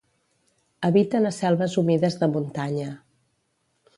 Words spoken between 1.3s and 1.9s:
selves